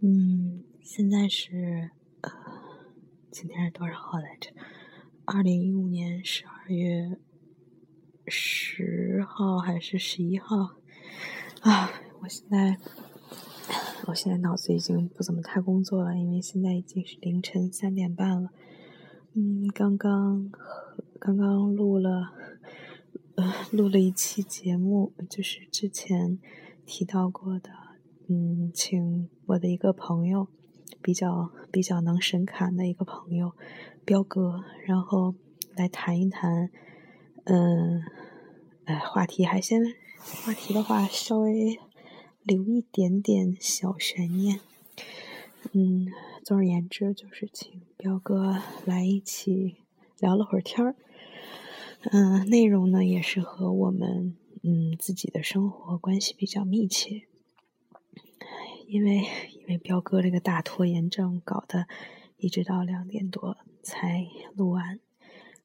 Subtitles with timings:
[0.00, 1.90] 嗯，现在是
[2.20, 2.30] 呃，
[3.32, 4.52] 今天是多少号来着？
[5.24, 7.18] 二零一五年十二月
[8.28, 10.76] 十号还是十一号？
[11.62, 11.90] 啊，
[12.20, 12.78] 我现在，
[14.06, 18.50] 我现在脑子已经不怎么太工作了，因为现在已经是凌晨三点半了。
[19.34, 20.48] 嗯，刚刚
[21.18, 22.32] 刚刚录了，
[23.34, 26.38] 呃，录了一期节目，就是之前
[26.86, 27.87] 提到过的。
[28.30, 30.48] 嗯，请我的一个朋友，
[31.00, 33.52] 比较比较能神侃的一个朋友，
[34.04, 35.34] 彪哥，然后
[35.74, 36.70] 来谈一谈。
[37.44, 38.02] 嗯，
[38.84, 39.82] 哎，话题还先，
[40.44, 41.78] 话题的话稍微
[42.42, 44.60] 留一点点小悬念。
[45.72, 46.08] 嗯，
[46.44, 49.76] 总而言之，就是请彪哥来一起
[50.18, 50.94] 聊了会儿天儿。
[52.10, 57.22] 嗯，内容呢也是和我们嗯自己的生活关系比较密切。
[58.88, 59.16] 因为
[59.52, 61.86] 因为彪哥这个大拖延症搞得
[62.38, 64.98] 一直到两点多才录完，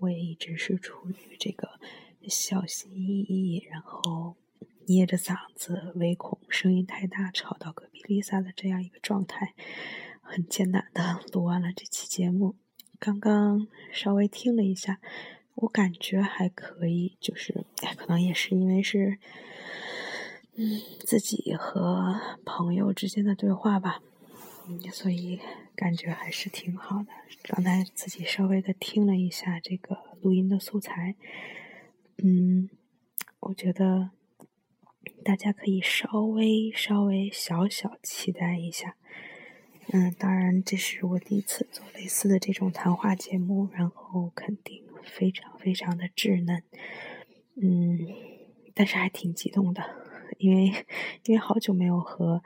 [0.00, 1.80] 我也一直是处于这个
[2.28, 4.36] 小心翼翼，然后
[4.84, 9.54] 捏着嗓子，唯恐声音太大吵到隔壁 Lisa 的这样一个状态，
[10.20, 12.56] 很艰难的录完了这期节目。
[12.98, 15.00] 刚刚稍微听了一下，
[15.54, 17.64] 我感觉还可以，就是
[17.96, 19.18] 可能也是因为是。
[20.58, 24.00] 嗯，自己和朋友之间的对话吧，
[24.66, 25.38] 嗯，所以
[25.74, 27.08] 感觉还是挺好的。
[27.42, 31.14] 刚才自己稍微的听了一下这个录音的素材，
[32.24, 32.70] 嗯，
[33.40, 34.10] 我觉得
[35.22, 38.96] 大家可以稍微稍微小小期待一下。
[39.92, 46.62] 嗯，当然这是我第一次做类似的这种谈话节目，然后肯定非常非常的稚嫩，
[47.60, 48.08] 嗯，
[48.74, 50.05] 但是还挺激动的。
[50.38, 50.86] 因为
[51.24, 52.42] 因为好久没有和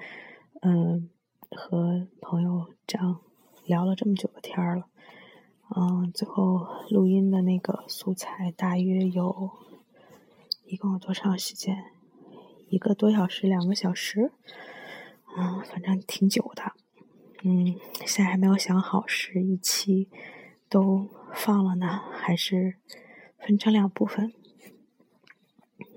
[0.62, 1.08] 嗯
[1.50, 3.20] 和朋友这样
[3.64, 4.86] 聊了这么久的天儿了，
[5.77, 9.50] 嗯，最后录音的那个素材大约有
[10.64, 11.84] 一共有多长时间？
[12.69, 14.31] 一个多小时，两个小时，
[15.37, 16.72] 嗯，反正挺久的，
[17.43, 17.75] 嗯，
[18.06, 20.09] 现在还没有想好是一期
[20.69, 22.76] 都放了呢，还是
[23.38, 24.32] 分成两部分？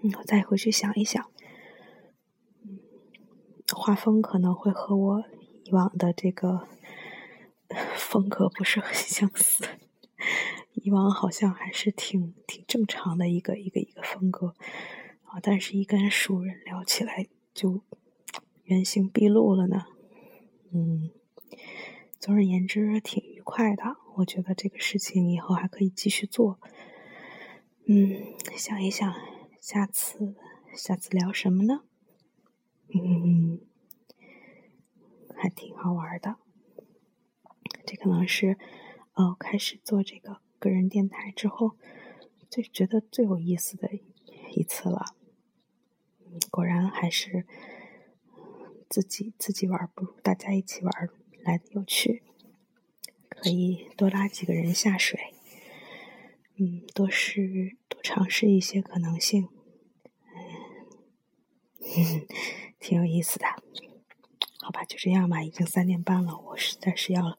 [0.01, 1.23] 嗯，我再回去想一想。
[3.73, 5.23] 画风可能会和我
[5.66, 6.67] 以往的这个
[7.95, 9.66] 风格不是很相似，
[10.73, 14.56] 以往好像还是挺挺正常的一个一个一个风格
[15.23, 17.81] 啊，但是一跟熟人聊起来就
[18.63, 19.85] 原形毕露了呢。
[20.72, 21.09] 嗯，
[22.19, 26.59] 总而言之挺愉快的，我觉得这个事情以后还可以继续做。
[27.85, 29.13] 嗯，想一想，
[29.59, 30.35] 下次
[30.75, 31.81] 下次聊什么呢？
[32.93, 33.59] 嗯，
[35.35, 36.37] 还挺好玩的。
[37.85, 38.57] 这可能是，
[39.13, 41.77] 呃，开始做这个个人电台之后，
[42.49, 43.89] 最觉得最有意思的
[44.55, 45.15] 一次了。
[46.49, 47.45] 果然还是
[48.89, 51.09] 自己自己玩不如大家一起玩
[51.43, 52.23] 来的有趣。
[53.29, 55.19] 可以多拉几个人下水，
[56.55, 59.49] 嗯，多试多尝试一些可能性。
[61.83, 62.27] 嗯。
[62.83, 63.45] 挺有意思的，
[64.59, 65.41] 好吧，就这样吧。
[65.41, 67.38] 已经三点半了，我实在是要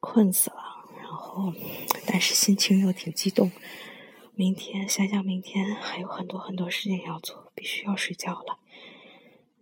[0.00, 0.84] 困死了。
[0.98, 1.54] 然后，
[2.06, 3.50] 但是心情又挺激动。
[4.34, 8.58] 明天想想，明天还有很多很多事情要做，必须要睡觉了。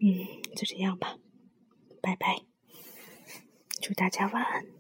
[0.00, 1.16] 嗯，就这样吧，
[2.02, 2.42] 拜拜，
[3.80, 4.77] 祝大家晚安。